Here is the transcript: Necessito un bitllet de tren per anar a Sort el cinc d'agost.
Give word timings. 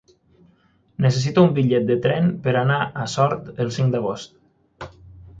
Necessito 1.05 1.43
un 1.47 1.51
bitllet 1.57 1.83
de 1.89 1.97
tren 2.05 2.31
per 2.47 2.53
anar 2.61 2.77
a 3.03 3.05
Sort 3.17 3.51
el 3.65 3.69
cinc 3.77 3.93
d'agost. 3.97 4.89